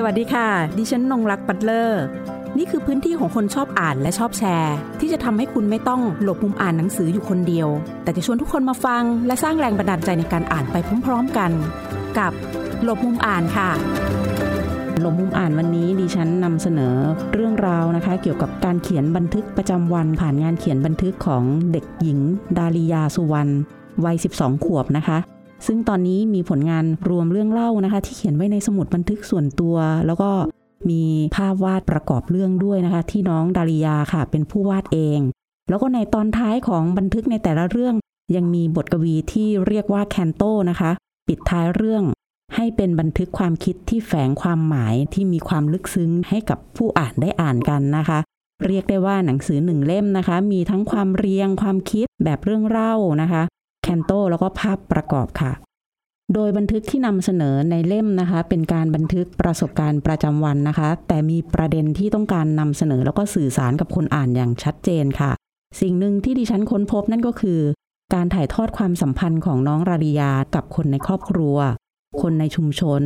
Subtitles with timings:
[0.00, 0.48] สวัสดีค่ะ
[0.78, 2.02] ดิฉันนงรักปัตเลอร์
[2.58, 7.68] นี่คือพื้นที่ของคนชอบอ่านและชอบแชร์ ที่จะทำให้คุณไม่ต้องหลบมุมอ่านหนังสืออยู่คนเดียว
[8.02, 11.50] แต่จะชวนทุกคนมาฟัง และสร้างแรงบันดาลใจในการอ่านไปพร้อมๆกัน
[12.18, 12.32] กับ
[12.82, 13.70] หลบมุมอ่านค่ะ
[15.00, 16.94] หลบมุมอ่านวันนี้ดิฉันนำเสนอ
[17.32, 21.42] เรื่องราวนะคะ เกี่ยวกับการเขียนบันทึกประจำวัน ผ่านงานเขียนบันทึกของ
[21.72, 22.18] เด็กหญิง
[22.58, 23.52] ดาริยาสุวรรณ
[24.04, 25.18] วัย 12 ขวบนะคะ
[25.66, 29.76] ซึ่งตอนนี้มีผลงานรวมเรื่องเล่านะคะ ที่เขียนไว้ในสมุดบันทึกส่วนตัว
[30.06, 30.30] แล้วก็
[30.90, 31.02] มี
[31.36, 35.20] ภาพวาดประกอบเรื่องด้วยนะคะ ที่น้องดาริยาค่ะ เป็นผู้วาดเอง
[35.68, 37.94] แล้วก็ในตอนท้ายของบันทึกในแต่ละเรื่อง
[38.36, 40.90] ยังมีบทกวีที่เรียกว่าแคนโตนะคะ
[41.28, 42.04] ปิดท้ายเรื่อง
[42.56, 48.18] ให้เป็นบันทึกความคิดที่แฝงความหมายที่มีความลึกซึ้งให้กับผู้อ่านได้อ่านกันนะคะ
[48.66, 53.42] เรียกได้ว่าหนังสือหนึ่งเล่มนะคะ มีทั้งความเรียงความคิดแบบเรื่องเล่านะคะ
[53.88, 55.52] คนโตแล้วก็ภาพประกอบค่ะ
[56.34, 65.30] โดยบันทึกที่นำเสนอในเล่มนะคะ เป็นการบันทึกประสบการณ์ประจำวันนะคะ แต่มีประเด็นที่ต้องการนำเสนอแล้วก็สื่อสารกับคนอ่านอย่างชัดเจนค่ะ
[65.80, 67.60] สิ่งหนึ่งที่ดิฉันค้นพบนั่นก็คือ
[68.14, 71.56] การถ่ายทอดความสัมพันธ์ของน้องราริยากับคนในครอบครัว
[72.20, 73.02] คนในชุมชน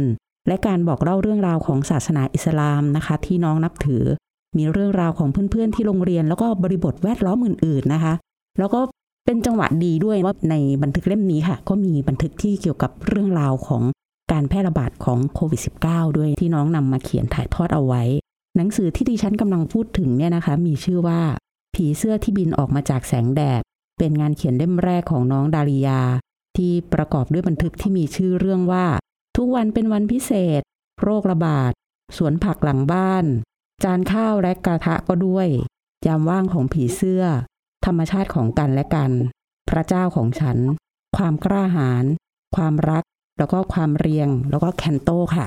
[0.48, 4.04] และการบอกเล่าเรื่องราวของศาสนาอิสลามนะคะ ที่น้องนับถือ
[4.56, 8.14] มีเรื่องราวของเพื่อนๆที่โรงเรียน แล้วก็บริบทแวดล้อมอื่นๆนะคะ
[8.58, 8.80] แล้วก็
[9.24, 13.82] เป็นจังหวะดีด้วยว่าในบันทึกเล่มนี้ค่ะ ก็มีบันทึกที่เกี่ยวกับเรื่องราวของ
[14.32, 18.02] การแพร่ระบาดของโควิด -19 ด้วยที่น้องนำมาเขียนถ่ายทอดเอาไว้
[18.56, 21.20] หนังสือที่ดิฉันกำลังพูดถึงเนี่ยนะคะ มีชื่อว่า
[21.74, 23.62] ผีเสื้อที่บินออกมาจากแสงแดด
[23.98, 26.00] เป็นงานเขียนเล่มแรกของน้องดาริยา
[26.56, 28.86] ที่ประกอบด้วยบันทึกที่มีชื่อเรื่องว่า
[29.36, 30.60] ทุกวันเป็นวันพิเศษ
[31.02, 31.72] โรคระบาด
[32.16, 33.24] สวนผักหลังบ้าน
[33.84, 35.48] จานข้าวและกระทะก็ด้วย
[36.06, 37.24] ยามว่างของผีเสื้อ
[37.86, 39.10] ธรรมชาติของกันและกัน
[39.70, 40.58] พระเจ้าของฉัน
[41.16, 42.04] ความกล้าหาญ
[42.56, 43.04] ความรัก
[43.38, 45.46] แล้วก็ความเรียง แล้วก็แคนโตค่ะ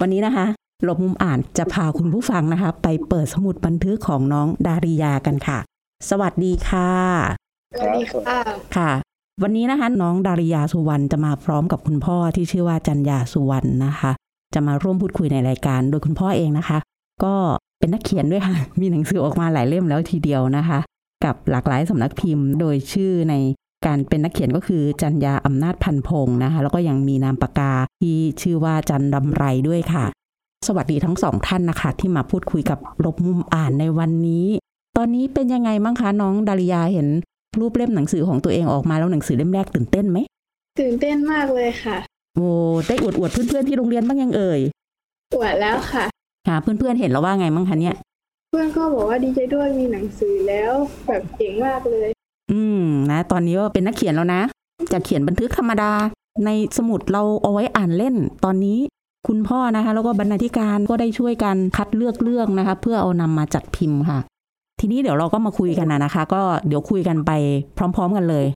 [0.00, 0.46] วันนี้นะคะ
[0.82, 5.58] หลบมุมอ่านจะพาคุณผู้ฟังนะคะ ไปเปิดสมุดบันทึกของน้องดาริยากันค่ะ
[6.08, 6.90] สวัสดีค่ะ
[7.74, 8.38] สวัสดีค่ะ
[8.76, 8.90] ค่ะ
[9.42, 14.10] วันนี้นะคะ น้องดาริยาสุวรรณจะมาพร้อมกับคุณพ่อที่ชื่อว่าจันยาสุวรรณนะคะ
[14.54, 16.78] จะมาร่วมพูดคุยในรายการ โดยคุณพ่อเองนะคะ
[17.24, 17.34] ก็
[17.78, 20.78] เป็นนักเขียนด้วยค่ะ มีหนังสือออกมาหลายเล่มแล้วทีเดียวนะคะ
[21.24, 23.34] กับหลากหลายสำนักพิมพ์ โดยชื่อใน
[23.86, 30.04] การเป็นนักเขียนก็คือจันยาอำนาจพันพงศ์นะคะ แล้วก็ยังมีนามปากกาที่ชื่อว่าจันดำไรด้วยค่ะ
[30.66, 34.46] สวัสดีทั้งสองท่านนะคะ ที่มาพูดคุยกับลบมุมอ่านในวันนี้
[34.96, 37.06] ตอนนี้เป็นยังไงบ้างคะน้องดาริยาเห็น
[37.60, 40.18] รูปเล่มหนังสือของตัวเองออกมาแล้วหนังสือเล่มแรกตื่นเต้นไหม
[40.80, 41.96] ตื่นเต้นมากเลยค่ะ
[42.36, 42.48] โอ้
[42.86, 44.60] ได้อวดอวดๆเพื่อนๆที่โรงเรียนบ้างยังเอ่ย
[45.34, 46.04] อวดแล้วค่ะ
[46.48, 47.94] ค่ะเพื่อนๆเห็นแล้วว่าไงบ้างคะเนี่ย
[48.52, 50.72] เพื่อนก็บอกว่าดีใจด้วยมีหนังสือแล้ว
[51.06, 52.08] แบบเก่งมากเลย
[52.52, 54.42] อืมนะ ตอนนี้ก็เป็นนักเขียนแล้วนะ
[54.92, 55.92] จากเขียนบันทึกธรรมดา
[56.44, 58.78] ในสมุดเราเอาไว้อ่านเล่น ตอนนี้
[59.28, 64.18] คุณพ่อนะคะ แล้วก็บรรณาธิการก็ได้ช่วยกันคัดเลือกเรื่องนะคะ เพื่อเอานำมาจัดพิมพ์ค่ะ
[64.80, 67.30] ทีนี้เดี๋ยวเราก็มาคุยกันนะนะคะ ก็เดี๋ยวคุยกันไป
[67.76, 68.46] พร้อม ๆ กันเลย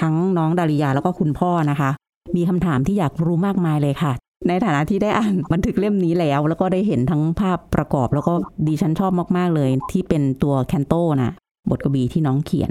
[0.00, 1.90] ทั้งน้องดาริยาแล้วก็คุณพ่อนะคะ
[2.36, 4.12] มีคำถามที่อยากรู้มากมายเลยค่ะ
[4.48, 8.32] ในฐานะที่ได้อ่านบันทึกเล่มนี้แล้ว แล้วก็ได้เห็นทั้งภาพประกอบ แล้วก็
[8.66, 11.32] ดิฉันชอบมาก ๆ เลย ที่เป็นตัวแคนโตนะ
[11.70, 12.70] บทกวีที่น้องเขียน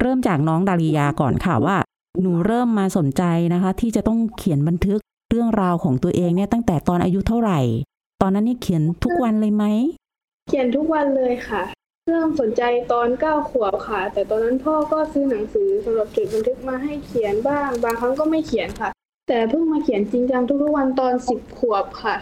[0.00, 1.76] เริ่มจากน้องดาริยาก่อนค่ะว่า
[2.20, 3.22] หนูเริ่มมาสนใจ
[3.54, 5.00] นะคะ ที่จะต้องเขียนบันทึก
[5.30, 7.60] เรื่องราวของตัวเองเนี่ยตั้งแต่ตอนอายุเท่าไหร่
[8.20, 9.64] ตอนนั้นนี่เขียนทุกวันเลยไหม
[10.48, 11.62] เขียนทุกวันเลยค่ะ
[12.08, 12.62] เริ่มสนใจ
[12.92, 18.90] ตอนเก้าขวบค่ะ แต่ตอนนั้นพ่อก็ซื้อหนังสือสำหรับจดบันทึกมาให้เขียนบ้าง บางครั้งก็ไม่เขียนค่ะ
[19.28, 22.14] แต่เพิ่งมาเขียนจริงจังทุกๆวันตอนสิบขวบค่ะ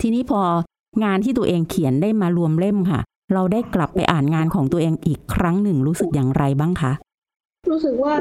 [0.00, 0.40] ทีนี้พอ
[1.04, 3.00] งานที่ตัวเองเขียนได้มารวมเล่มค่ะ
[3.34, 6.92] เราได้กลับไปอ่านงานของตัวเองอีกครั้งหนึ่งรู้สึกอย่างไรบ้างคะ
[7.70, 8.14] รู้สึกว่า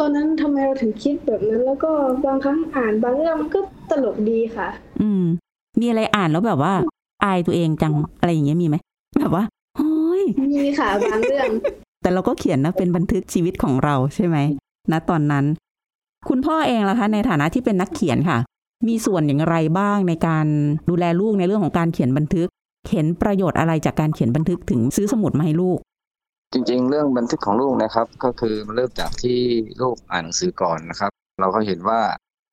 [0.02, 1.90] อนนั้นทำไมเราถึงคิดแบบนั้น แล้วก็
[2.24, 4.68] บางครั้งอ่านบางเรื่องมันก็ตลกดีค่ะ
[5.00, 5.24] อืม
[5.80, 6.72] มีอะไรอ่านแล้วแบบว่า
[7.24, 8.76] อายตัวเองจังอะไรอย่างเงี้ยมีไหม
[9.20, 9.44] แบบว่า
[9.76, 11.50] โอ้ยมีค่ะบางเรื่อง
[12.02, 14.36] แต่เราก็เขียนนะเป็นบันทึกชีวิตของเราใช่ไหม
[14.90, 15.44] ณตอนนั้น
[16.28, 18.38] คุณพ่อเองล่ะคะในฐานะที่เป็นนักเขียนค่ะ
[18.88, 20.46] มีส่วนอย่างไรบ้างในการ
[20.88, 22.48] ดูแลลูกในเรื่องของการเขียนบันทึก
[22.90, 25.78] เห็นประโยชน์อะไรจากการเขียนบันทึกถึงซื้อสมุดมาให้ลูก
[26.52, 29.38] จริงๆ เรื่องบันทึกของลูกนะครับ ก็คือมันเริ่มจากที่
[29.82, 31.10] ลูกอ่านหนังสือก่อนนะครับ
[31.40, 32.00] เราก็เห็นว่า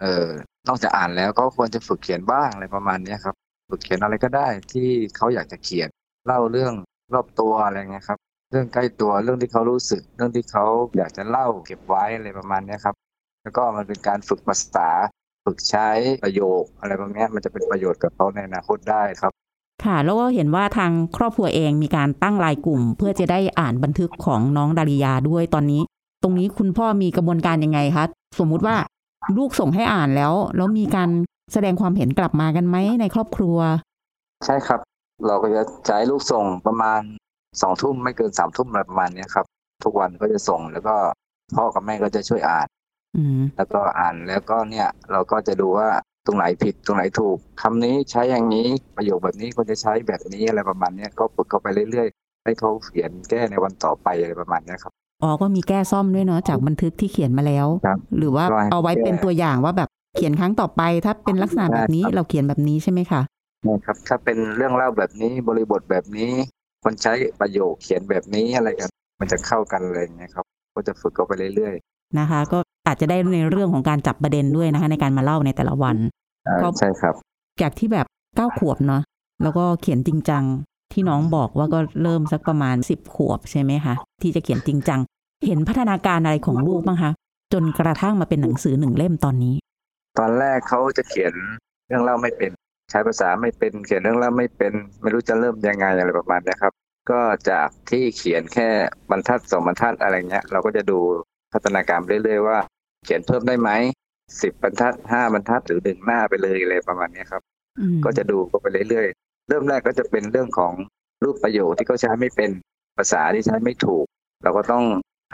[0.02, 0.28] เออ
[0.68, 3.36] นอกจากอ่านแล้วก็ควรจะฝึกเขียนบ้างอะไรประมาณนี้ครับ
[3.70, 5.90] ฝึกเขียนอะไรก็ได้ที่เขาอยากจะเขียน
[6.28, 6.74] เล่าเรื่อง
[7.14, 8.20] รอบตัวอะไรเงี้ยครับ
[8.52, 10.66] เรื่องใกล้ตัวเรื่องที่เขารู้สึก เรื่องที่เขา
[10.98, 12.96] อยากจะเล่าเก็บไว้อะไรประมาณนี้ครับ
[13.44, 14.90] แล้วก็มันเป็นการฝึกภาษา
[15.46, 15.90] ฝึกใช้
[16.24, 19.32] ประโยคอะไรพวกเนี้ยมันจะเป็นประโยชน์กับเขาในอนาคตได้ครับ
[19.86, 25.82] ค่ะ แล้วก็เห็นว่าทางครอบครัวเองมีการตั้งรายกลุ่ม เพื่อจะได้อ่านบันทึกของน้องดาริยาด้วยตอนนี้
[26.24, 28.06] ตรงนี้คุณพ่อมีกระบวนการยังไงคะ
[28.40, 28.76] สมมุติว่า
[29.38, 31.10] ลูกส่งให้อ่านแล้ว แล้วมีการ
[31.54, 33.58] แสดงความเห็นกลับมากันไหมในครอบครัว
[34.46, 34.80] ใช่ครับ
[35.28, 37.02] เราก็จะใช้ลูกส่งประมาณ
[37.62, 39.46] สองทุ่มไม่เกินสามทุ่มอะไรประมาณเนี้ยครับ
[39.84, 40.96] ทุกวันก็จะส่งแล้วก็
[41.56, 42.83] พ่อกับแม่ก็จะช่วยอ่านอืม
[43.58, 45.90] แล้วก็อ่านแล้วก็เนี่ยเราก็จะดูว่า
[46.26, 48.68] ตรงไหนผิดตรงไหนถูกคำนี้ใช้อย่างนี้
[48.98, 54.94] ประโยคแบบนี้ควรจะใช้แบบนี้อะไรประมาณเนี้ยก็ฝึกเข้าไปเรื่อยๆ ให้เขาเขียนแก้ในวันต่อไปอะไรประมาณเนี้ยครับ
[55.24, 63.22] อ๋อก็มีแก้ซ่อมด้วยเนาะจากบันทึกที่เขียนมาแล้วครับหรือว่าก็ให้เอาไว้แก้เป็นตัวอย่างว่าแบบเขียนครั้งต่อไป ถ้าเป็นลักษณะแบบนี้ใช่ครับเราเขียนแบบนี้ใช่ไหมคะ
[63.68, 66.32] นะครับ ถ้าเป็นเรื่องเล่าแบบนี้บริบทแบบนี้
[66.84, 68.90] ควรใช้ประโยคเขียนแบบนี้อะไรกัน
[69.20, 71.76] มันจะเข้ากันเลยางเงี้ยครับ ก็จะฝึกเข้าไปเรื่อย
[72.20, 77.16] นะคะ ก็ อาจจะได้ในเรื่องของการจับประเด็นด้วยนะคะ ในการมาเล่าในแต่ละวันๆอ่าครับใช่ครับ
[77.62, 79.02] จากที่แบบเก้าขวบเนาะ
[79.44, 80.44] แล้วก็เขียนจริงจัง
[80.94, 85.00] ที่น้องบอกว่าก็เริ่มสักประมาณสิบขวบใช่ไหมคะที่จะเขียนจริงจัง
[85.48, 87.12] เห็นพัฒนาการอะไรของลูกบ้างคะ
[87.54, 89.56] จนกระทั่งมาเป็นหนังสือหนึ่งเล่มตอนนี้
[90.20, 91.34] ตอนแรกเขาจะเขียน
[91.88, 92.52] เรื่องเล่าไม่เป็น
[92.92, 96.74] ใช้ภาษาไม่เป็น เขียนเรื่องเล่าไม่เป็น ไม่รู้จะเริ่มยังไงอะไรประมาณเนี้ยครับ
[97.12, 97.20] ก็
[97.50, 98.70] จากที่เขียนแค่
[99.12, 101.00] บรรทัดสองบรรทัดอะไรเงี้ย เราก็จะดู
[101.54, 102.58] พัฒนาการไปเรื่อยๆว่า
[103.04, 103.70] เขียนเพิ่มได้ไหม
[104.42, 107.42] สิบบรรทัดห้าบรรทัดหรือหนึ่งหน้าไปเลยอะไรประมาณเนี้ยครับ
[107.80, 110.74] อืมก็จะดูก็ไปเรื่อยๆ เริ่มแรกก็จะเป็นเรื่องของ
[111.24, 112.52] รูปประโยคที่เขาใช้ไม่เป็น
[112.98, 114.06] ภาษาที่ใช้ไม่ถูก
[114.44, 114.84] เราก็ต้อง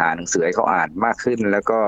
[0.01, 1.79] หาหนังสือให้เขาอ่านมากขึ้น แล้วก็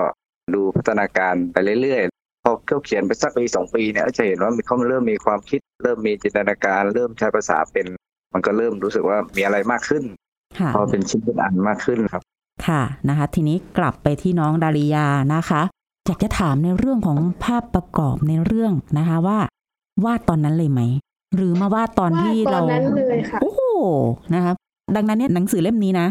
[0.53, 7.87] ดูพัฒนาการไปเรื่อยๆพอเขาเขียนไปสักปีสองปีเนี่ยก็จะเห็นว่าเขาเริ่มมีความคิด เริ่มมีจินตนาการ เริ่มใช้ภาษาเป็น
[8.33, 10.03] มันก็เริ่มรู้สึกว่ามีอะไรมากขึ้น
[10.59, 12.23] ค่ะพอเป็นชิ้นเป็นอันมากขึ้นครับ
[12.67, 15.61] ค่ะนะคะทีนี้กลับไปที่น้องดาริยานะคะ
[16.05, 19.39] อยากจะถามในเรื่องของภาพประกอบในเรื่องนะคะว่า
[20.05, 20.81] วาดตอนนั้นเลยไหม
[21.35, 23.61] หรือมาวาดตอนที่วาดตเราอนนั้นเลยค่ะโอ้โห
[24.33, 24.55] นะครับ
[24.95, 26.07] ดังนั้นเนี่ยหนังสือเล่มนี้นะ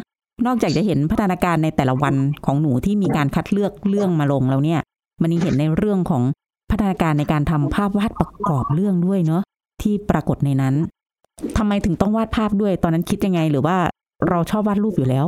[0.47, 2.14] นอกจากจะเห็นพัฒนาการในแต่ละวัน
[2.44, 4.81] ของหนูที่มีการคัดเลือกเรื่องมาลงแล้วเนี่ย
[5.23, 6.23] มันยังเห็นในเรื่องของ
[6.70, 9.43] พัฒนาการในการทำภาพวาดประกอบเรื่องด้วยเนาะ
[9.82, 10.75] ที่ปรากฏในนั้น
[11.56, 13.76] ทำไมถึงต้องวาดภาพด้วย ตอนนั้นคิดยังไงหรือว่า
[14.29, 15.26] เราชอบวาดรูปอยู่แล้ว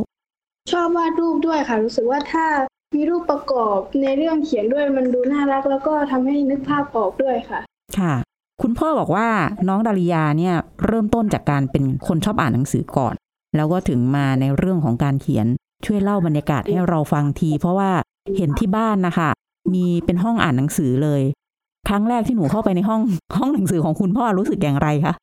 [0.71, 2.47] ชอบวาดรูปด้วยค่ะ รู้สึกว่าถ้า
[2.95, 7.61] มีรูปประกอบในเรื่องเขียนด้วยมันดูน่ารัก แล้วก็ทำให้นึกภาพออกด้วยค่ะ
[7.99, 8.15] ค่ะ
[8.63, 9.29] คุณพ่อบอกว่า
[9.69, 10.55] น้องดาริยาเนี่ย
[10.87, 13.15] เริ่มต้นจากการเป็นคนชอบอ่านหนังสือก่อน
[13.57, 15.47] แล้วก็ถึงมาในเรื่องของการเขียน
[15.87, 17.91] ช่วยเล่าบรรยากาศให้เราฟังที เพราะว่า
[18.37, 19.29] เห็นที่บ้านนะคะ
[19.75, 21.23] มีเป็นห้องอ่านหนังสือเลย
[21.89, 23.01] ครั้งแรกที่หนูเข้าไปในห้อง
[23.39, 25.15] ห้องหนังสือของคุณพ่อรู้สึกอย่างไรคะ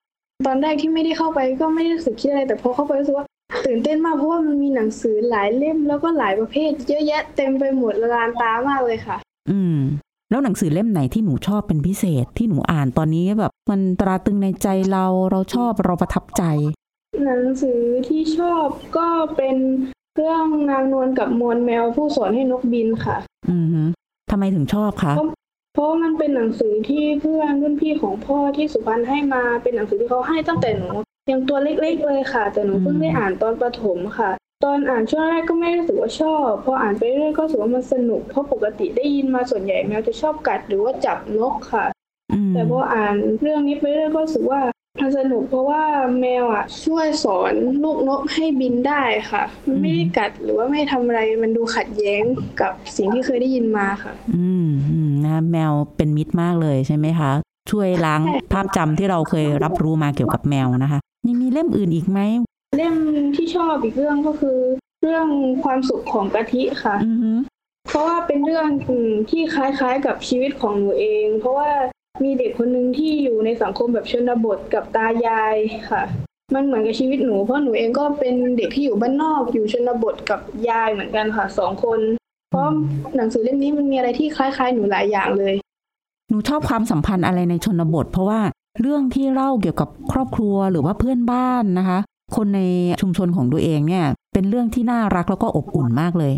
[0.47, 3.25] ตอนแรกที่ไม่ได้เข้าไปก็ไม่ได้รู้สึกคิดอะไร แต่พอเข้าไปรู้สึกว่า
[3.65, 9.17] ตื่นเต้นมากเพราะว่ามันมีหนังสือหลายเล่มแล้วก็หลายประเภท เยอะแยะเต็มไปหมดละลานตามากเลยค่ะ
[9.49, 9.77] อืม
[10.29, 16.43] แล้วหนังสือเล่มไหนที่หนูชอบเป็นพิเศษที่หนูอ่านตอนนี้แบบมันตราตรึงในใจเราเราชอบเราประทับใจ
[17.25, 18.67] หนังสือที่ชอบ
[18.97, 19.57] ก็เป็น
[20.15, 23.17] เรื่องนางนวลกับมวลแมวผู้สอนให้นกบินค่ะ
[23.51, 23.81] อือฮึ
[24.31, 25.13] ทำไมถึงชอบคะ
[25.73, 30.89] เพราะว่ามันเป็นหนังสือที่เพื่อนรุ่นพี่ของพ่อที่สุพรรณให้มาเป็นหนังสือที่เขาให้ตั้งแต่หนู
[31.31, 34.31] ยังตัวเล็กๆเลยค่ะ แต่หนูเพิ่งได้อ่านตอนประถมค่ะ
[34.65, 41.85] ตอนอ่านช่วงแรกก็ไม่ได้รู้สึกว่าชอบพออ่านไปเรื่อยๆก็รู้สึกว่ามันสนุกเพราะปกติได้ยินมาส่วนใหญ่แมวจะชอบกัดหรือว่าจับนกค่ะ
[42.33, 44.61] อืมแต่พออ่านเรื่องนี้ไปเรื่อยๆก็รู้สึกว่า
[45.01, 45.83] มันสนุกเพราะว่า
[46.21, 47.53] แมวอะ ช่วยสอน
[47.83, 52.23] ลูกนกให้บินได้ค่ะ มันไม่ได้กัดหรือว่าไม่ทำอะไรมันดูขัดแย้ง
[52.61, 57.31] กับสิ่งที่เคยได้ยินมาค่ะ อืมอืมนะแมวเป็นมิตรมากเลยใช่ไหมคะ
[57.71, 61.08] ช่วยล้างใช่ภาพจำที่เราเคยรับรู้มาเกี่ยวกับแมวนะคะยังมี
[61.53, 62.19] เล่มอื่นอีกไหม
[62.77, 62.95] เล่ม
[63.35, 64.57] ที่ชอบอีกเรื่องก็คือ
[65.01, 65.27] เรื่อง
[65.63, 67.31] ความสุขของกะทิค่ะอือฮึ
[67.87, 71.69] เพราะว่าเป็นเรื่องอืมที่คล้ายๆกับชีวิตของหนูเอง เพราะว่า
[72.23, 75.55] มีเด็กคนหนึ่งที่อยู่ในสังคมแบบชนบทกับตายาย
[75.89, 76.03] ค่ะ
[76.53, 80.39] มันเหมือนกับชีวิตหนูเพราะหนูเองก็เป็นเด็กที่อยู่บ้านนอกอยู่ชนบทกับ
[80.69, 81.99] ยายเหมือนกันค่ะสองคน
[82.49, 82.67] เพราะ
[83.15, 85.55] หนังสือเล่มนี้มันมีอะไรที่คล้าย ๆ หนูหลายอย่างเลย
[86.29, 88.39] หนูชอบความสัมพันธ์อะไรในชนบท เพราะว่า
[88.81, 91.99] เรื่องที่เล่าเกี่ยวกับครอบครัวหรือว่าเพื่อนบ้านนะคะ
[92.35, 92.61] คนใน
[93.01, 96.33] ชุมชนของตัวเองเนี่ย เป็นเรื่องที่น่ารักแล้วก็อบอุ่นมากเลย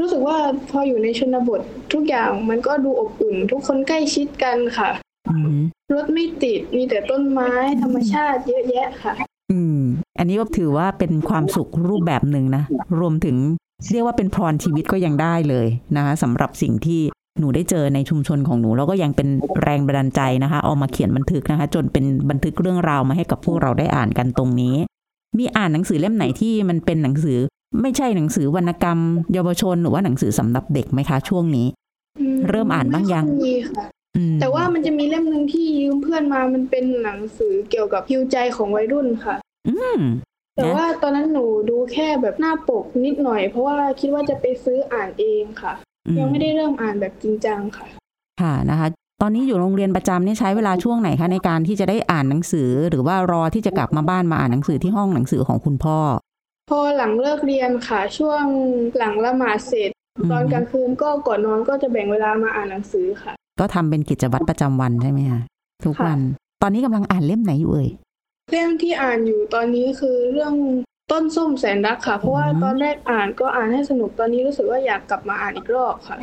[0.00, 0.38] รู้สึกว่า
[0.70, 1.60] พออยู่ในชนบท
[1.92, 4.90] ทุกอย่างมันก็ดูอบอุ่น ทุกคนใกล้ชิดกันค่ะ
[5.30, 5.54] อือฮึ
[5.94, 7.50] รถไม่ติดมีแต่ต้นไม้
[7.82, 9.14] ธรรมชาติเยอะแยะค่ะ
[9.50, 9.80] อืม
[10.18, 12.62] อันนี้ก็ถือว่าเป็นความสุขรูปแบบหนึ่งนะ
[13.00, 13.36] รวมถึง
[13.92, 17.00] เรียกว่าเป็นพรชีวิตก็ยังได้เลยนะคะสำหรับสิ่งที่
[17.40, 19.28] หนูได้เจอในชุมชนของหนู แล้วก็ยังเป็น
[19.62, 24.76] แรงบันดาลใจนะคะเอามาเขียนบันทึกนะคะ จนเป็นบันทึกเรื่องราวมาให้กับพวกเราได้อ่านกันตรงนี้
[25.38, 27.38] มีอ่านหนังสือเล่มไหนที่มันเป็นหนังสือ
[27.82, 28.98] ไม่ใช่หนังสือวรรณกรรม
[29.32, 31.66] เยาวชนหรือว่าหนังสือสำหรับเด็กไหมคะ ช่วงนี้
[32.20, 33.84] อืเริ่มอ่านบ้างยังไม่ค่อมีค่ะ
[34.16, 39.36] อืมแต่ว่ามันจะมีเล่มหนึ่งที่ยืมเพื่อนมามันเป็นหนังสือเกี่ยวกับฮิวใจของวัยรุ่นค่ะ
[39.68, 40.00] อืม
[40.56, 47.86] แต่นะว่าตอนนั้นหนูดูแค่แบบหน้าปกนิดหน่อย เพราะว่าคิดว่าจะไปซื้ออ่านเองค่ะอื ยังไม่ได้เริ่มอ่านแบบจริงจังค่ะ
[48.42, 48.88] ค่ะนะคะ
[49.20, 55.98] ตอนนี้อยู่โรงเรียนประจำเนี่ยใช้เวลาช่วงไหนคะในการที่จะได้อ่านหนังสือ หรือว่ารอที่จะกลับมาบ้านมาอ่านหนังสือที่ห้องหนังสือของคุณพ่อ
[56.70, 58.44] พอหลังเลิกเรียนค่ะ ช่วง
[58.98, 65.40] หลังละหมาดเสร็จอืมตอนกลางคืนก็ก่อนนอนก็จะแบ่งเวลามาอ่านหนังสือค่ะ ก็ทำเป็นกิจวัตรประจำวันใช่ไหมคะ
[65.84, 66.18] ทุกวัน
[66.62, 67.88] ตอนนี้กำลังอ่านเล่มไหนอยู่เอ่ย
[68.50, 70.54] เรื่องที่อ่านอยู่ตอนนี้คือเรื่อง
[71.10, 76.16] ต้นส้มแสนรักค่ะ เพราะว่าอืมตอนแรกอ่านก็อ่านให้สนุกตอนนี้รู้สึกว่าอยากกลับมาอ่านอีกรอบค่ะ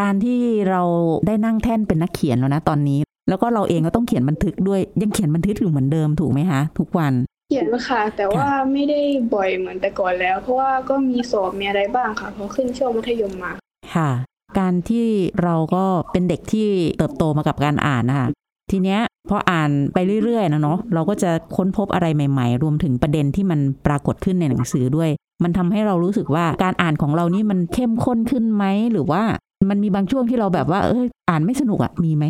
[0.00, 0.40] การที่
[0.70, 0.82] เรา
[1.26, 7.12] ได้นั่งแท่นเป็นนักเขียนแล้วนะตอนนี้ แล้วก็เราเองก็ต้องเขียนบันทึกด้วยยังเขียนบันทึกอยู่เหมือนเดิมถูกไหมคะทุกวัน
[7.48, 9.00] เขียนค่ะ แต่ว่าไม่ได้
[9.34, 13.52] บ่อยเหมือนแต่ก่อนแล้ว เพราะว่าก็มีสอบมีอะไรบ้างค่ะพอขึ้นช่วงมัธยมมา
[13.94, 14.10] ค่ะ
[14.58, 15.06] การที่
[15.42, 16.68] เราก็เป็นเด็กที่
[16.98, 18.28] เติบโตมากับการอ่านนะคะ
[18.70, 25.10] ทีเนี้ย พออ่านไปเรื่อยๆนะเนาะเราก็จะค้นพบอะไรใหม่ ๆ รวมถึงประเด็นที่มันปรากฏขึ้นในหนังสือด้วย
[25.42, 29.22] มันทำให้เรารู้สึกว่าการอ่านของเรานี่มันเข้มข้นขึ้นไหมหรือว่า
[29.70, 32.24] มันมีบางช่วงที่เราแบบว่าเอออ่านไม่สนุกอะมีไหม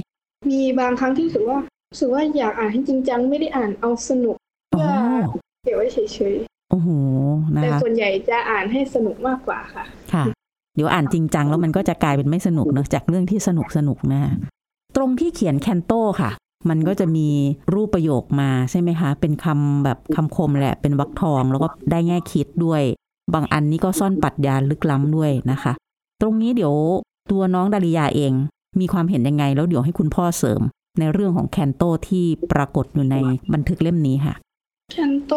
[0.51, 1.59] มีบางครั้งที่รู้สึกว่า
[1.91, 4.37] รู้สึกว่าอยากอ่านให้จริงจังไม่ได้อ่านเอาสนุก
[4.75, 4.85] อ๋อ
[5.65, 5.99] เก็บไว้เฉ
[6.33, 6.35] ย
[6.71, 10.25] โอ้โหๆนะแต่คะส่วนใหญ่จะอ่านให้สนุกมากกว่าค่ะ ค่ะ
[10.77, 14.23] เดี๋ยวอ่านจริงจังแล้วมันก็จะกลายเป็นไม่สนุกเนอะจากเรื่องที่สนุกสนุกนะ
[14.97, 16.31] ตรงที่เขียนแคนโตค่ะ
[16.69, 17.29] มันก็จะมี
[17.75, 22.83] รูปประโยคมาใช่ไหมคะ เป็นคำแบบคำคมแหละ เป็นวรรคทอง แล้วก็ได้แง่คิดด้วย
[23.35, 25.73] บางอันนี้ก็ซ่อนปรัชญาลึกล้ำด้วยนะคะ
[26.21, 26.75] ตรงนี้เดี๋ยว
[27.31, 28.33] ตัวน้องดาริยาเอง
[28.81, 30.61] มีความเห็นยังไง แล้วเดี๋ยวให้คุณพ่อเสริม
[30.99, 33.17] ในเรื่องของแคนโตที่ปรากฏอยู่ใน
[33.53, 34.35] บันทึกเล่มนี้ค่ะ
[34.93, 35.33] แคนโต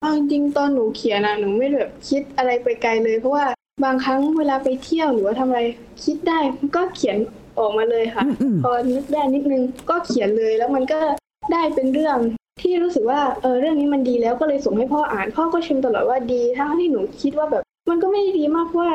[0.00, 3.46] เอาจริงตอนหนูเขียนอะหนูไม่แบบคิดอะไรไปไกลเลยเพราะว่า
[3.84, 5.60] บางครั้งเวลาไปเที่ยวหรือว่าทำอะไร
[6.04, 6.38] คิดได้
[6.76, 7.16] ก็เขียน
[7.60, 10.98] ออกมาเลยค่ะอืมอืมพอนึกได้นิดนึงก็เขียนเลยแล้วมันก็
[11.52, 12.18] ได้เป็นเรื่อง
[12.62, 18.92] ที่รู้สึกว่าเออเรื่องนี้มันดีแล้วก็เลยส่งให้พ่ออ่าน พ่อก็ชมตลอดว่าดีทั้งที่หนูคิดว่าแบบ มันก็ไม่ได้ดีมากเพราะว่า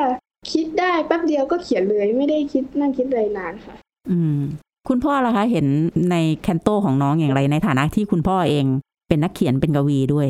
[0.52, 3.74] คิดได้แป๊บเดียวก็เขียนเลยไม่ได้คิดนั่งคิดอะไรนานค่ะ
[4.10, 4.38] อืม
[4.88, 5.66] คุณพ่อล่ะคะเห็น
[6.10, 8.66] ในแคนโตของน้องอย่างไรในฐานะที่คุณพ่อเอง
[9.08, 10.28] เป็นนักเขียนเป็นกวีด้วย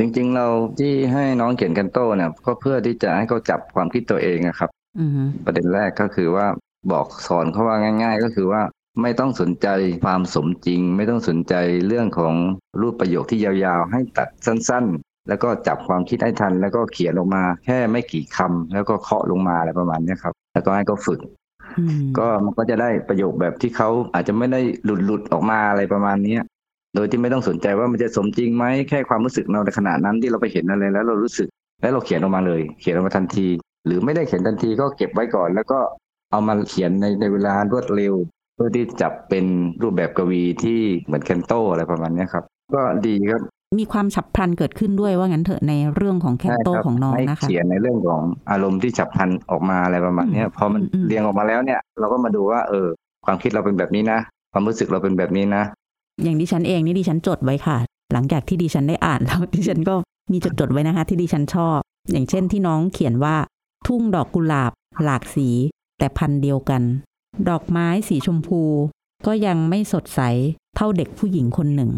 [0.00, 0.46] จริงๆ เรา
[0.78, 5.10] ที่ให้น้องเขียนแคนโตเนี่ยก็เพื่อที่จะให้เขาจับความคิดตัวเองอะครับอืม
[5.44, 6.46] ประเด็นแรกก็คือว่า
[6.92, 8.62] บอกสอนเขาว่าง่าย ๆ ก็คือว่า
[9.02, 9.68] ไม่ต้องสนใจ
[10.04, 11.54] ความสมจริง ไม่ต้องสนใจ
[11.86, 12.34] เรื่องของ
[12.80, 21.20] รูปประโยคที่ยาวๆ ให้ตัดสั้นๆ แล้วก็จับความคิดให้ทัน แล้วก็เขียนลงมาแค่ไม่กี่คำแล้วก็เคาะลงมาอะไรประมาณเนี้ยครับ แล้วก็ให้เขาฝึก
[21.78, 26.42] อืมก็มันก็จะได้ประโยคแบบที่เขาอาจจะไม่ได้หลุดหลุดๆออกมาอะไรประมาณเนี้ย
[26.94, 31.48] โดยที่ไม่ต้องสนใจว่ามันจะสมจริงไหมแค่ความรู้สึกเราในขณะนั้นที่เราไปเห็นอะไรแล้วเรารู้สึก
[31.82, 33.46] แล้วเราเขียนออกมาเลย เขียนออกมาทันที
[33.86, 35.78] หรือไม่ได้เขียนทันทีก็เก็บไว้ก่อน แล้วก็
[36.30, 38.14] เอามาเขียนในในเวลารวดเร็ว
[38.54, 39.44] เพื่อที่จับเป็น
[39.82, 42.44] รูปแบบกวีที่เหมือนแคนโตอะไรประมาณเนี้ยครับ
[42.74, 43.42] ก็ดีครับ
[43.78, 52.88] มีความฉับพลันเกิดขึ้นด้วยว่างั้นเถอะในเรื่องของแคนโตใช่รับของน้องให้นะคะเขียนในเรื่องของอารมณ์ที่ฉับพลันออกมาอะไรประมาณเนี้ยอืมพอมันอืมเรียงออกมาแล้วเนี่ย เราก็มาดูว่า เออ
[53.26, 54.18] ความคิดเราเป็นแบบนี้นะ
[54.52, 55.62] ความรู้สึกเราเป็นแบบนี้นะ
[56.22, 57.78] อย่างดิฉันเองนี่ดิฉันจดไว้ค่ะ
[58.12, 59.94] หลังจากที่ดิฉันได้อ่านแล้วดิฉันก็
[60.32, 61.78] มีจดจดๆไว้นะคะ ที่ดิฉันชอบ
[62.12, 63.36] อย่างเช่นที่น้องเขียนว่า
[63.86, 64.72] ทุ่งดอกกุหลาบ
[65.04, 65.48] หลากสี
[65.98, 66.82] แต่พันเดียวกัน
[67.48, 68.62] ดอกไม้สีชมพู
[69.26, 70.20] ก็ยังไม่สดใส
[70.76, 71.90] เท่าเด็กผู้หญิงคนหนึ่ง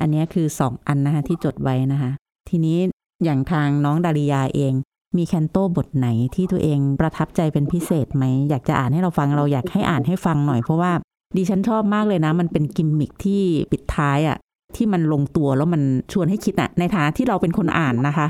[0.00, 2.10] อันนี้คือสองอันนะคะที่จดไว้นะคะ
[2.48, 2.78] ทีนี้
[3.24, 4.72] อย่างทางน้องดาริยาเอง
[5.16, 10.92] มีแคนโตบทไหนที่ตัวเองประทับใจเป็นพิเศษไหม อยากจะอ่านให้เราฟังเราอยากให้อ่านให้ฟังหน่อยเพราะว่า
[11.36, 13.42] ดิฉันชอบมากเลยนะ มันเป็นกิมมิคที่
[13.72, 14.36] ปิดท้ายอะ่ะ
[14.76, 15.82] ที่มันลงตัวแล้วมัน
[16.12, 18.26] ชวนให้คิดอะ่ะ ในฐานะที่เราเป็นคนอ่านนะคะ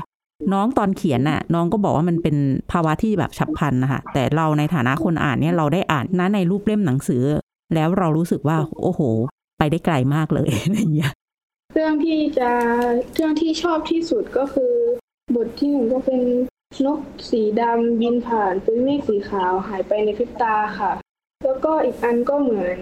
[0.53, 2.35] น้องตอนเขียนน่ะ น้องก็บอกว่ามันเป็น
[2.71, 7.23] ภาวะที่แบบฉับพลันนะคะแต่เราในฐานะคนอ่านเนี่ยเราได้อ่านนะในรูปเล่มหนังสือ
[7.75, 9.01] แล้วเรารู้สึกว่า โอ้โห
[9.57, 11.11] ไปได้ไกลมากเลยอะไรอย่างเงี้ย
[11.73, 12.51] เรื่องที่จะ
[13.15, 14.73] เรื่องที่ชอบที่สุดก็คือ
[15.35, 16.21] บทที่หนึ่งก็เป็น
[16.85, 16.99] นก
[17.29, 20.91] สีดำบินผ่านเป็นเมฆสีขาวหายไปในพริบตาค่ะ
[21.43, 22.79] แล้วก็อีกอันก็เหมือน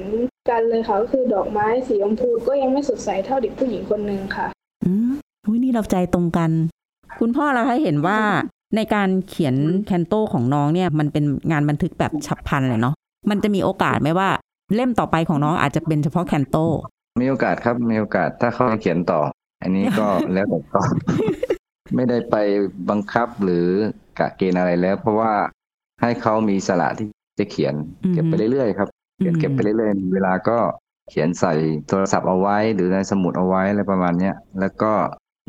[0.49, 4.47] กันเลยค่ะก็คือดอกไม้สีชมพูก็ยังไม่สดใสเท่าเด็กผู้หญิงคนหนึ่งค่ะ
[4.85, 5.11] อืม
[5.45, 6.51] อุ้ยนี่เราใจตรงกัน
[7.19, 8.19] คุณพ่อเราให้เห็นว่า
[8.75, 9.55] ในการเขียน
[9.85, 12.95] แคนโตของน้องเนี่ยมันเป็นงานบันทึกแบบฉับพลันเลยเนาะ
[13.29, 14.29] มันจะมีโอกาสไหมว่า
[14.75, 16.57] เล่มต่อไปของน้องอาจจะเป็นเฉพาะแคนโต
[17.21, 19.21] มีโอกาสครับมีโอกาสถ้าเขาเขียนต่อ
[19.61, 20.81] อันนี้ก็แล้วแต่เขา
[21.95, 22.35] ไม่ได้ไป
[22.89, 23.65] บังคับหรือ
[24.19, 25.33] กะเกณฑ์อะไรแล้ว เพราะว่า
[26.01, 27.07] ให้เขามีสละที่
[27.39, 30.57] จะเขียนอืมเก็บไปเรื่อยๆครับเขียนเก็บไปเรื่อยๆมีเวลาก็
[31.09, 31.53] เขียนใส่
[31.87, 34.91] โทรศัพท์เอาไว้ หรือในสมุดเอาไว้อะไรประมาณเนี้ยแล้วก็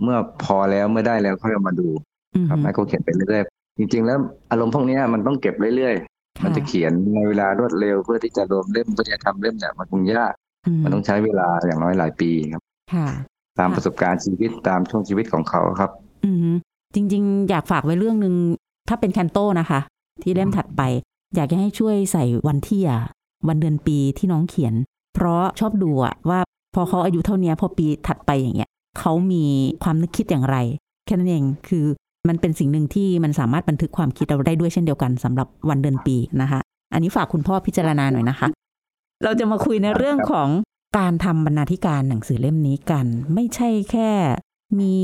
[0.02, 1.88] เมื่อพอแล้วเมื่อได้แล้วค่อยเอามาดู
[2.34, 4.18] อืมครับให้เขาเขียนไปเรื่อยๆจริง ๆ แล้ว
[4.50, 10.32] อารมณ์พวกเนี้ยมันต้องเก็บเรื่อยๆมันจะเขียนในเวลารวดเร็วเพื่อที่จะรวมเล่มเพื่อที่จะทำเล่มเนี่ยมันคงยาก
[10.84, 12.62] มันต้องใช้เวลาอย่างน้อยหลายปีครับ
[12.94, 13.08] ค่ะ
[13.58, 15.90] ตามค่ะประสบการณ์ชีวิตตามช่วงชีวิตของเขาครับ
[16.24, 16.54] อืม
[16.94, 18.34] จริง ๆ อยากฝากไว้เรื่องหนึ่ง
[18.88, 19.80] ถ้าเป็นแคนโตนะคะ
[20.22, 20.82] ที่เล่มถัดไป
[21.34, 23.00] อยากจะให้ช่วยใส่วันที่อะ
[23.48, 24.74] วันเดือนปีที่น้องเขียน
[25.14, 26.40] เพราะชอบดูอะว่า
[26.74, 29.44] พอเขาอายุเท่านี้พอปีถัดไปอย่างเงี้ย เขามี
[29.82, 30.56] ความนึกคิดอย่างไร
[31.06, 31.84] แค่นั้นเองคือ
[32.28, 36.60] มันเป็นสิ่งหนึ่งที่มันสามารถบันทึกความคิดเราได้ด้วยเช่นเดียวกันสำหรับวันเดือนปีนะคะ
[36.92, 38.48] อันนี้ฝากคุณพ่อพิจารณาหน่อยนะคะ
[39.24, 40.48] เราจะมาคุยในเรื่องของ
[40.98, 44.10] การทำบรรณาธิการหนังสือเล่มนี้กัน ไม่ใช่แค่
[44.80, 44.94] มี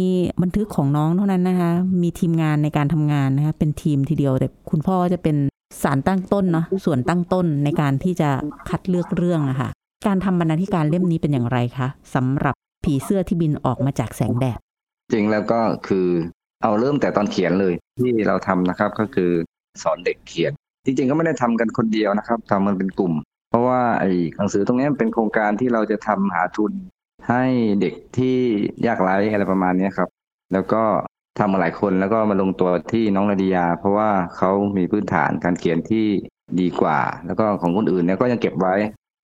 [0.42, 1.70] บันทึกของน้องเท่านั้นนะคะ
[2.02, 5.36] มีทีมงานในการทำงานนะคะเป็นทีมทีเดียว แต่คุณพ่อจะเป็น
[5.82, 8.30] สารตั้งต้นเนาะส่วนตั้งต้นในการที่จะ
[8.68, 9.68] คัดเลือกเรื่องนะคะ
[10.06, 12.54] การทำบรรณาธิการเล่มนี้เป็นอย่างไรคะสำหรับ
[12.84, 14.58] ผีเสื้อที่บินออกมาจากแสงแดด
[15.12, 16.08] จริงแล้วก็คือ
[16.62, 19.30] เอาเริ่มแต่ตอนเขียนเลยที่เราทำนะครับ ก็คือ
[19.82, 20.52] สอนเด็กเขียน
[20.84, 23.14] จริงๆก็ไม่ได้ทำกันคนเดียวนะครับทำมันเป็นกลุ่ม
[23.50, 26.72] เพราะว่าไอ้หนังสือตรงนี้เป็นโครงการที่เราจะทำหาทุน
[27.28, 27.44] ให้
[27.80, 28.36] เด็กที่
[28.86, 30.08] ยากไร้อะไรประมาณนี้ครับ
[30.52, 30.82] แล้วก็
[31.38, 36.06] ทำมาหลายคนแล้วก็มาลงตัวที่น้องนาดียา เพราะว่าเขามีพื้นฐานการเขียนที่
[36.60, 38.74] ดีกว่า แล้วก็ของคนอื่นเนี่ยก็ยังเก็บไว้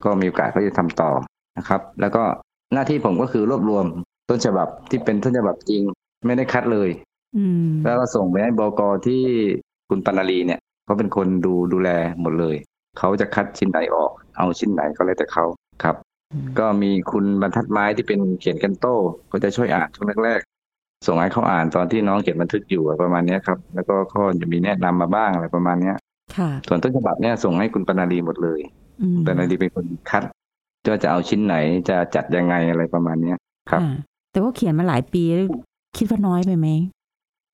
[0.05, 1.11] ก็มีโอกาสก็จะทำต่อ
[1.59, 2.25] นะครับ แล้วก็
[2.75, 3.85] หน้าที่ผมก็คือรวบรวม
[4.29, 5.83] ต้นฉบับที่เป็นต้นฉบับจริง
[6.27, 6.91] ไม่ได้คัดเลย
[7.37, 9.23] อืมแล้วก็ส่งไปให้บกที่
[9.89, 12.57] คุณปนาลีเนี่ยเขาเป็นคนดูดูแลหมดเลย
[12.99, 15.45] เขาจะคัดชิ้นไหนออก เอาชิ้นไหนก็แล้วแต่เขา
[15.83, 15.97] ครับ
[16.59, 18.97] ก็มีคุณบรรทัดไม้ที่เป็นเขียนกันโต้
[19.33, 25.97] ก็จะช่วยอ่านช่วงแรกๆส่งให้เขาอ่านตอนที่น้องเขียนบันทึกอยู่อะไรประมาณเนี้ยครับ แล้วก็เขาจะมีแนะนำมาบ้างอะไรประมาณเนี้ย
[26.37, 28.61] ค่ะส่วนต้นฉบับเนี่ยส่งให้คุณปนาลีหมดเลย
[29.03, 30.23] อืมปนาลีเป็นคนคัด
[30.91, 31.57] ว่าจะเอาชิ้นไหน
[31.89, 33.37] จะจัดยังไงอะไรประมาณเนี้ย
[33.71, 33.95] ครับอ่า
[34.33, 35.49] แต่ว่าเขียนมาหลายปีแล้ว
[35.97, 36.69] คิดว่าน้อยไปไหม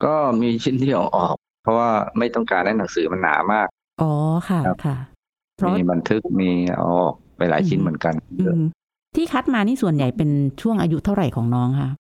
[0.05, 3.69] ก็มีชิ้นที่เอาออก เพราะว่าไม่ต้องการให้หนังสือมันหนามาก
[4.03, 4.13] อ๋อ
[4.49, 4.97] ค่ะครับค่ะ
[5.57, 8.63] เพราะมีบันทึกมีเอาออกไปหลายชิ้นเหมือนกันอืม
[9.17, 11.91] ที่คัดมานี่ส่วนใหญ่เป็นช่วงอายุเท่าไหร่ของน้องคะ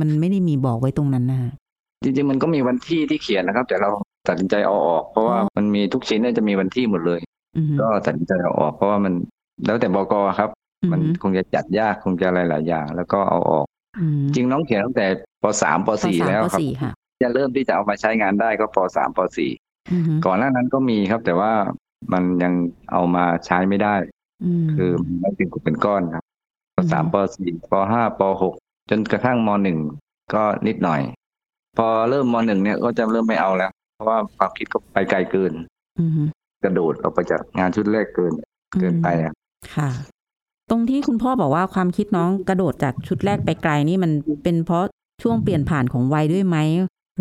[0.00, 1.40] มันไม่ได้มีบอกไว้ตรงนั้นนะ
[2.02, 3.90] จริงๆมันก็มีวันที่ที่เขียนนะครับ แต่เรา
[4.28, 7.20] ตัดสินใจเอาออก เพราะว่าอ๋อมันมีทุกชิ้นเนี่ยจะมีวันที่หมดเลย
[7.56, 9.12] อืมก็ตัดสินใจเอาออก เพราะว่ามัน
[9.66, 10.50] แล้วแต่บกครับ
[10.90, 13.66] มันอืคงจะจัดยากคงจะหลายๆอย่าง แล้วก็เอาออก
[13.98, 15.06] อืมจริงน้องเขียนตั้งแต่
[15.42, 16.92] ปสามปปสี่สามแล้วปครับสี่ค่ะ
[17.22, 19.50] จะเริ่มที่จะเอามาใช้งานได้ก็ปสามปสี่
[19.92, 21.52] อืมก่อนหน้านั้นก็มีครับ แต่ว่า
[22.12, 22.52] มันยัง
[22.92, 23.94] เอามาใช้ไม่ได้
[24.64, 26.24] มคือมันไม่เป็นกลุ่มเป็นก้อนครับ
[26.76, 28.54] ปอืมสามปสี่ปห้าปหก
[28.90, 29.78] จนกระทั่งมหนึ่ง
[30.34, 31.00] ก็นิดหน่อย
[31.78, 35.52] พอเริ่มมหนึ่งเนี่ยก็จะเริ่มไม่เอาแล้ว เพราะว่าความคิดก็ไปไกลเกิน
[36.00, 36.10] อืม
[36.64, 38.32] กระโดดออกไปจากงานชุดแรกเกิน
[38.80, 39.34] เกินไปอะ
[39.76, 39.90] ค่ะ
[40.70, 44.10] ตรงที่คุณพ่อบอกว่าความคิดน้องกระโดดจากชุดแรกไปไกลนี่มัน
[44.44, 44.84] เป็นเพราะ
[45.22, 46.56] ช่วงเปลี่ยนผ่านของวัยด้วยไหม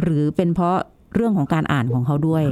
[0.01, 0.77] หรือเป็นเพราะ
[1.15, 2.43] เรื่องของการอ่านของเขาด้วย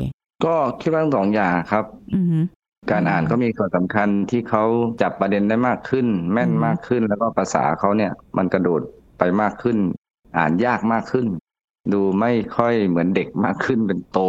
[0.45, 2.43] ก็คิดว่าทั้งสองอย่างครับอืม
[2.91, 4.63] การอ่านก็มีส่วนสำคัญที่เขา
[5.01, 8.81] จับประเด็นได้มากขึ้น แม่นอืมมากขึ้น แล้วก็ภาษาเขาเนี่ย มันกระโดด
[9.19, 9.77] ไปมากขึ้น
[10.37, 11.27] อ่านยากมากขึ้น
[11.93, 14.19] ดูไม่ค่อยเหมือนเด็กมากขึ้นเป็นโต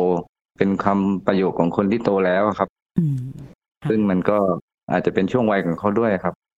[0.59, 2.68] เป็นคำประโยคของคนที่โตแล้วครับ
[2.99, 3.18] อืม
[3.83, 4.38] ค่ะซึ่งมันก็
[4.90, 6.50] อาจจะเป็นช่วงวัยของเขาด้วยครับค่ะ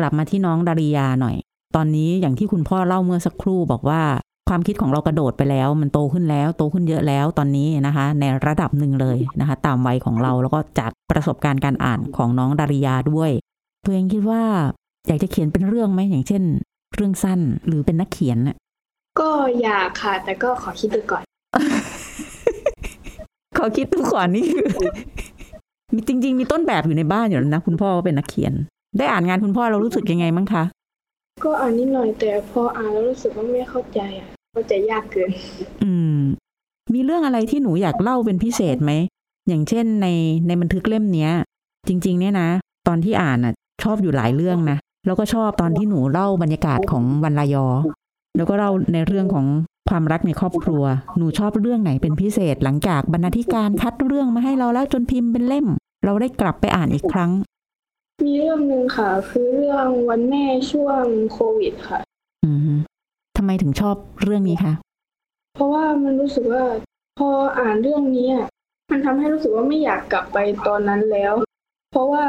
[0.00, 1.36] กลับมาที่น้องดาริยาหน่อย
[1.76, 4.02] ตอนนี้อย่างที่คุณพ่อเล่าเมื่อสักครู่บอกว่า
[4.48, 13.30] ความคิดของเรากระโดดไปแล้ว มันโตขึ้นแล้ว โตขึ้นเยอะแล้วตอนนี้นะคะ ในระดับหนึ่งเลยนะคะ ตามวัยของเราแล้วก็จากประสบการณ์การอ่านของน้องดาริยาด้วย
[13.84, 14.42] ตัวเองคิดว่า
[15.06, 16.42] อยากจะเขียนเป็นเรื่องไหมอย่างเช่น
[16.94, 18.56] เรื่องสั้นหรือเป็นนักเขียนน่ะ
[19.20, 19.30] ก็
[19.62, 21.24] อยากค่ะ แต่ก็ขอคิดดูก่อน
[23.58, 24.66] ขอคิดดูก่อนนี่คือ
[25.94, 28.52] มีจริง ๆ มีต้นแบบอยู่ในบ้านอยู่แล้วนะ คุณพ่อก็เป็นนักเขียน
[28.98, 30.64] ได้อ่านงานคุณพ่อเรารู้สึกยังไงมั้งคะ
[31.44, 35.30] ก็อ่านนิดหน่อยแต่พออ่านแล้วรู้สึกว่าไม่เข้าใจอะเข้าใจยากเกิน
[35.82, 36.20] อืม
[36.94, 38.92] มีเรื่องอะไรที่หนูอยากเล่าเป็นพิเศษไหม
[39.48, 40.06] อย่างเช่นใน
[40.46, 41.30] ในบันทึกเล่มเนี้ย
[41.88, 42.48] จริง ๆ เนี่ยนะ
[42.86, 44.76] ตอนที่อ่านน่ะ ชอบอยู่หลายเรื่องนะ
[45.06, 47.66] แล้วก็ชอบตอนที่หนูเล่าบรรยากาศของวันลายอ
[48.36, 49.46] แล้วก็เล่าในเรื่องของ
[49.88, 50.82] ความรักในครอบครัว
[51.16, 55.66] หนูชอบเรื่องไหนเป็นพิเศษ หลังจากบรรณาธิการคัดเรื่องมาให้เราแล้วจนพิมพ์เป็นเล่ม
[56.04, 57.30] เราได้กลับไปอ่านอีกครั้ง
[58.24, 62.00] มีเรื่องหนึ่งค่ะ คือเรื่องวันแม่ช่วงโควิดค่ะ
[62.44, 62.78] อืม
[63.36, 64.72] ทำไมถึงชอบเรื่องนี้คะ
[65.54, 66.64] เพราะว่ามันรู้สึกว่า
[67.18, 67.28] พอ
[67.58, 68.46] อ่านเรื่องนี้อะ
[68.90, 71.34] มันทำให้รู้สึกว่าไม่อยากกลับไปตอนนั้นแล้ว
[71.90, 72.24] เพราะว่า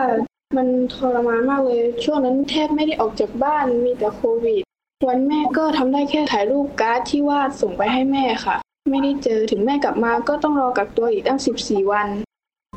[0.58, 4.64] มันทรมานมากเลย ช่วงนั้นแทบไม่ได้ออกจากบ้านมีแต่โควิด
[5.08, 8.56] วันแม่ก็ทำได้แค่ถ่ายรูปการ์ดที่วาดส่งไปให้แม่ค่ะ
[8.90, 12.08] ไม่ได้เจอถึงแม่กลับมาก็ต้องรอกักตัวอีกตั้งสิบสี่วัน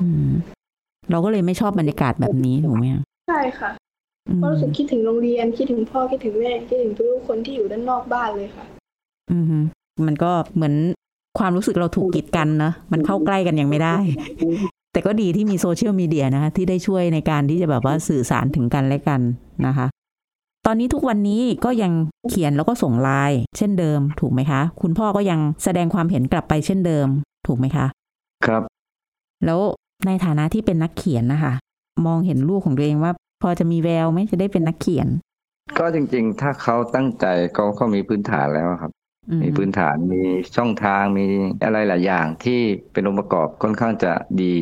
[0.01, 0.31] อืม
[1.11, 3.71] เราก็เลยไม่ชอบบรรยากาศแบบนี้ถูกไหมคะใช่ค่ะ
[4.29, 8.65] อืมเพราะรู้สึกคิดถึงโรงเรียนคิดถึงพ่อคิดถึงแม่คิดถึงทุกๆคนที่อยู่ด้านนอกบ้านเลยค่ะ
[9.33, 9.59] อืมฮึ
[10.07, 10.75] มันก็เหมือน
[11.39, 13.97] ความรู้สึกเราถูกกีดกันเนอะมันเข้าใกล้กันยังไม่ได้
[14.93, 19.21] แต่ก็ดีที่มีโซเชียลมีเดียนะคะ ที่ได้ช่วยในการที่จะแบบว่าสื่อสารถึงกันและกัน
[19.67, 19.87] นะคะ
[20.67, 21.93] ตอนนี้ทุกวันนี้ก็ยัง
[22.31, 27.07] เขียนแล้วก็ส่งไลน์เช่นเดิม ถูกไหมคะ คุณพ่อก็ยังแสดงความเห็นกลับไปเช่นเดิม
[27.47, 27.87] ถูกไหมคะ
[28.47, 28.63] ครับ
[29.45, 29.61] แล้ว
[30.07, 31.53] ในฐานะที่เป็นนักเขียนนะคะ
[32.07, 35.09] มองเห็นลูกของตัวเองว่า พอจะมีแววไหมจะได้เป็นนักเขียน
[35.79, 38.93] ก็จริง ๆ ถ้าเขาตั้งใจเขาเขามีพื้นฐานแล้วครับ
[39.31, 40.23] อืมีพื้นฐานมี
[40.57, 41.27] ช่องทางมี
[41.65, 42.61] อะไรหลายอย่างที่
[42.93, 44.55] เป็นองค์ประกอบค่อนข้างจะดี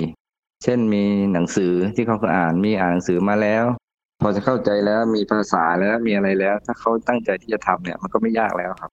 [0.65, 3.65] เช่นมีหนังสือที่เขาเคยอ่านมีอ่านหนังสือมาแล้ว
[4.23, 8.91] พอจะเข้าใจแล้วมีภาษาแล้วมีอะไรแล้ว ถ้าเขาตั้งใจที่จะทำเนี่ย มันก็ไม่ยากแล้วครับ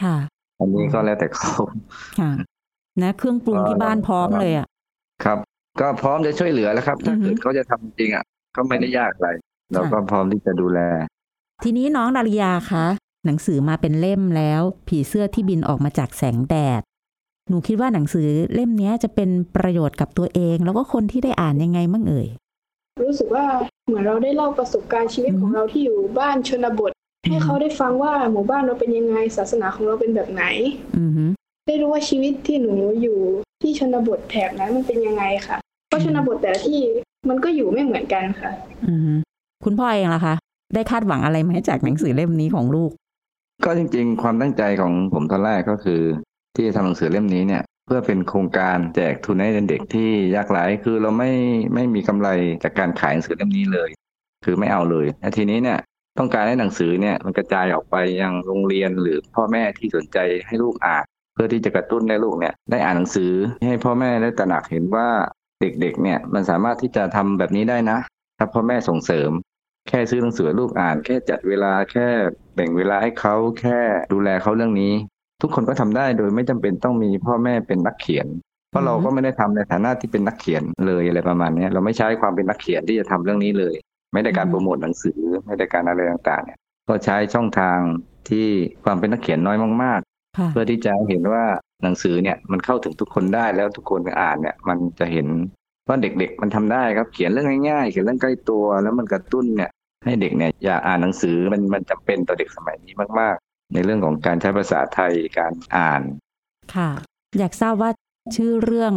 [0.00, 0.16] ค่ะ
[0.58, 1.52] อันนี้ก็แล้วแต่เขา
[2.20, 2.30] ค่ะ
[3.02, 4.66] นะเครื่องปรุงที่บ้านพร้อมเลยอะ
[5.24, 5.38] ครับ
[5.80, 8.24] ก็พร้อมจะช่วยเหลือแล้วครับ ถ้าอือฮึเกิดเขาจะทำจริงอะ
[8.56, 9.28] ก็ไม่ได้ยากอะไร
[9.72, 10.80] เราก็พร้อมที่จะดูแล
[11.64, 12.86] ทีนี้น้องดาริยาคะ
[13.26, 16.82] หนังสือมาเป็นเล่มแล้ว ผีเสื้อที่บินออกมาจากแสงแดด
[17.48, 22.28] หนูคิดว่าหนังสือเล่มเนี้ยจะเป็นประโยชน์กับตัวเอง แล้วก็คนที่ได้อ่านยังไงมั่งเอ่ย
[23.02, 23.44] รู้สึกว่า
[23.86, 26.92] เหมือนเราได้เล่าประสบการณ์ชีวิตอือฮึของเราที่อยู่บ้านชนบท
[27.28, 30.44] ให้เขาได้ฟังว่าหมู่บ้านเราเป็นยังไงศาสนาของเราเป็นแบบไหน
[30.98, 31.24] อือฮึ
[31.66, 33.18] ได้รู้ว่าชีวิตที่หนูอยู่
[33.62, 35.56] ที่ชนบทแถบนั้นมันเป็นยังไงค่ะ
[35.88, 36.80] เพราะชนบทแต่ละที่
[37.28, 38.50] มันก็อยู่ไม่เหมือนกันค่ะ
[38.88, 39.14] อือฮึ
[39.64, 40.34] คุณพ่อเองล่ะคะ
[40.74, 42.90] ได้คาดหวังอะไรไหมจากหนังสือเล่มนี้ของลูก
[43.64, 46.00] ก็จริงๆ ความตั้งใจของผมตอนแรกก็คือ
[46.54, 51.30] ที่จะทำหนังสือเล่มนี้เนี่ย เพื่อเป็นโครงการแจกทุนให้เด็กที่ยากไร้คือเราไม่
[51.74, 52.28] ไม่มีกำไร
[52.64, 53.90] จากการขายหนังสือเล่มนี้เลย
[54.44, 55.78] คือไม่เอาเลยและทีนี้เนี่ย
[56.18, 61.04] ต้องการให้หนังสือเนี่ยมันกระจายออกไปยังโรงเรียนหรือพ่อแม่ที่สนใจให้ลูกอ่าน
[61.34, 63.32] เพื่อที่จะกระตุ้นให้ลูกเนี่ยได้อ่านหนังสือ
[63.68, 65.08] ให้พ่อแม่ได้ตระหนักเห็นว่า
[65.60, 67.98] เด็กๆ เนี่ยมันสามารถที่จะทำแบบนี้ได้นะ
[68.38, 69.30] ถ้าพ่อแม่ส่งเสริม
[69.88, 72.06] แค่ซื้อหนังสือให้ลูกอ่าน แค่จัดเวลาแค่
[72.54, 73.80] แบ่งเวลาให้เขาแค่
[74.12, 74.92] ดูแลเขาเรื่องนี้
[75.42, 78.26] ทุกคนก็ทำได้โดยไม่จำเป็นต้องมีพ่อแม่เป็นนักเขียน
[78.70, 83.74] เพราะเราก็ไม่ได้ทำในฐานะที่เป็นนักเขียนเลยอะไรประมาณเนี้ยเราไม่ใช้ความเป็นนักเขียนที่จะทำเรื่องนี้เลย
[84.12, 87.78] ไม่ได้การอืมโปรโมทหนังสือไม่ได้การอะไรต่างๆเนี่ยก็ใช้ช่องทาง
[88.28, 88.48] ที่
[88.84, 90.07] ความเป็นนักเขียนน้อยมากค่ะๆ
[90.52, 91.44] เพื่อที่จะเห็นว่า
[91.82, 95.26] หนังสือเนี่ยมันเข้าถึงทุกคนได้แล้วทุกคนอ่านเนี่ย มันจะเห็น
[95.88, 99.70] ว่าเด็กๆ มันทำได้ครับเขียนเรื่องง่ายๆเขียนเรื่องใกล้ตัว แล้วมันกระตุ้นเนี่ย
[100.04, 106.02] ให้เด็กเนี่ยอยากอ่านหนังสือมันมันจำเป็นต่อเด็กสมัยนี้มากๆ ในเรื่องของการใช้ภาษาไทยการอ่าน
[106.74, 106.90] ค่ะ
[107.38, 107.90] อยากทราบว่า
[108.36, 108.94] ชื่อเรื่อง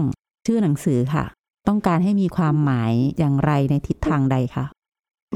[0.48, 1.26] ชื่อหนังสือค่ะ
[1.68, 4.66] ต้องการให้มีความหมายอย่างไรในทิศทางใดคะ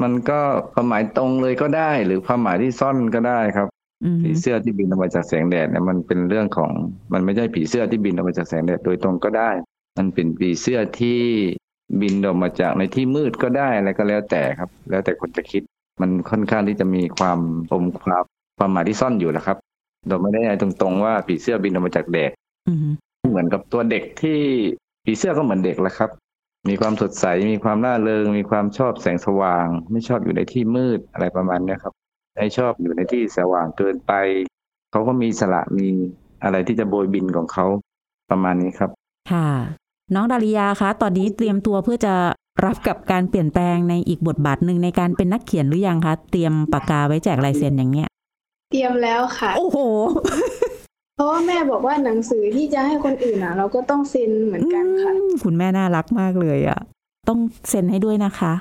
[0.02, 0.39] มันก็
[0.74, 3.74] ความหมายตรงเลยก็ได้ หรือความหมายที่ซ่อนก็ได้ครับอือฮึ
[4.22, 6.72] ผีเสื้อที่บินออกมาจากแสงแดดเนี่ยมันเป็นเรื่องของ
[7.13, 9.50] มันไม่ใช่ผีเสื้อที่บินออกมาจากแสงแดดโดยตรงก็ได้
[9.98, 11.22] มันเป็นผีเสื้อที่
[12.02, 15.62] บินออกมาจากในที่มืดก็ได้อะไรก็แล้วแต่ครับ แล้วแต่คนจะคิด
[16.02, 17.39] มันค่อนข้างที่จะมีความ
[17.72, 18.24] อมความ
[18.58, 19.58] ความหมายที่ซ่อนอยู่แหละครับ
[20.08, 22.32] เราไม่ได้ให้ตรงๆว่าผีเสื้อบินออกมาจากแดด
[22.70, 22.89] อือฮึ
[23.30, 24.39] เหมือนกับตัวเด็กที่
[25.06, 26.10] ผีเสื้อก็เหมือนเด็กแหละครับ
[26.70, 31.94] มีความสดใสมีความร่าเริง มีความชอบแสงสว่าง ไม่ชอบอยู่ในที่มืดอะไรประมาณเนี้ยครับ
[32.36, 34.13] ไม่ชอบอยู่ในที่สว่างเกินไป
[34.91, 35.88] เขาก็มีสละมี
[36.43, 37.65] อะไรที่จะโบยบินของเขา
[38.30, 38.89] ประมาณนี้ครับ
[39.32, 39.50] ค่ะ
[40.13, 42.13] น้องดาริยาคะ ตอนนี้เตรียมตัวเพื่อจะ
[42.65, 48.08] รับกับการเปลี่ยนแปลงในอีกบทบาทหนึ่งในการเป็นนักเขียนหรือยังคะ เตรียมปากกาไว้แจกลายเซ็นอย่างเนี้ย
[48.71, 49.78] เตรียมแล้วค่ะ โอ้โห
[51.15, 56.80] เพราะว่าแม่บอกว่าหนังสือที่จะให้คนอื่นอะ เราก็ต้องเซ็นเหมือนกันค่ะอืมคุณแม่น่ารักมากเลยอะ
[57.28, 58.54] ต้องเซ็นให้ด้วยนะคะ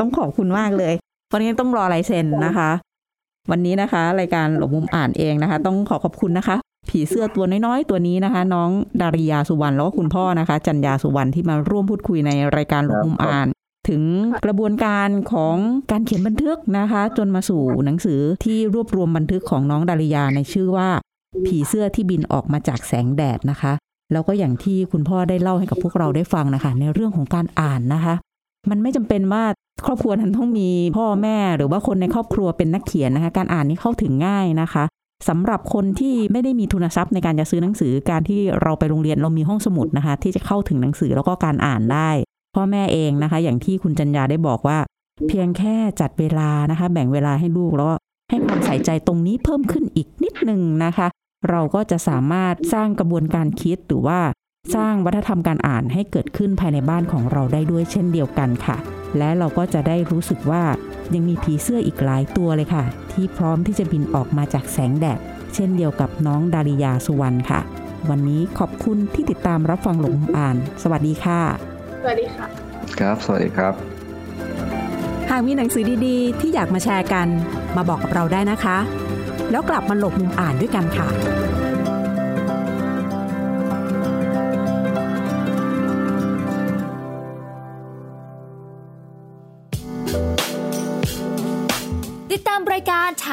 [0.00, 0.94] ต้องขอบคุณมากเลย
[1.30, 2.70] วันนี้ต้องรอลายเซ็นนะคะ
[3.50, 6.56] วันนี้นะคะ รายการหลบมุมอ่านเองนะคะ ต้องขอขอบคุณนะคะ
[6.88, 13.46] ผีเสื้อตัวน้อยๆ ตัวนี้นะคะ น้องดาริยาสุวรรณแล้วก็คุณพ่อนะคะ จันยาสุวรรณที่มาร่วมพูดคุยในรายการหลบมุมอ่าน
[13.88, 14.02] ถึง
[14.44, 15.56] กระบวนการของ
[15.90, 20.88] การเขียนบันทึกนะคะ จนมาสู่หนังสือที่รวบรวมบันทึกของน้องดาริยาในชื่อว่า
[21.46, 23.72] ผีเสื้อที่บินออกมาจากแสงแดดนะคะ
[24.12, 28.14] แล้วก็อย่างที่คุณพ่อได้เล่าให้กับพวกเราได้ฟังนะคะ ในเรื่องของการอ่านนะคะ
[28.70, 29.44] มันไม่จำเป็นว่า
[29.86, 34.84] ครอบครัวนั้นต้องมีพ่อแม่หรือว่าคนในครอบครัวเป็นนักเขียนนะคะ การอ่านนี่เข้าถึงง่ายนะคะ
[35.28, 42.10] สำหรับคนที่ไม่ได้มีทุนทรัพย์ในการจะซื้อหนังสือการที่เราไปโรงเรียนเรามีห้องสมุดนะคะ ที่จะเข้าถึงหนังสือแล้วก็การอ่านได้
[42.54, 44.78] พ่อแม่เองนะคะ อย่างที่คุณจัญญาได้บอกว่า
[45.28, 47.94] เพียงแค่จัดเวลานะคะ แบ่งเวลาให้ลูกแล้วก็
[48.30, 51.06] ให้ความใส่ใจตรงนี้เพิ่มขึ้นอีกนิดนึงนะคะ
[51.50, 54.18] เราก็จะสามารถสร้างกระบวนการคิดหรือว่า
[54.74, 58.76] สร้างวัฒนธรรมการอ่านให้เกิดขึ้นภายในบ้านของเราได้ด้วยเช่นเดียวกันค่ะ
[59.18, 60.62] และเราก็จะได้รู้สึกว่า
[61.14, 65.20] ยังมีผีเสื้ออีกหลายตัวเลยค่ะ ที่พร้อมที่จะบินออกมาจากแสงแดด
[65.54, 67.60] เช่นเดียวกับน้องดาริยาสุวรรณค่ะ
[68.10, 71.40] วันนี้ขอบคุณที่ติดตามรับฟังหลงมุมอ่าน สวัสดีค่ะ
[72.02, 72.46] สวัสดีค่ะ
[73.00, 73.74] ครับ สวัสดีครับ
[75.30, 77.28] หากมีหนังสือดีๆ ที่อยากมาแชร์กัน
[77.76, 78.78] มาบอกกับเราได้นะคะ
[79.50, 81.08] แล้วกลับมาหลบมุมอ่านด้วยกันค่ะ